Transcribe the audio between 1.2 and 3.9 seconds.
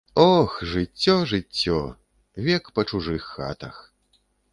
жыццё, век па чужых хатах.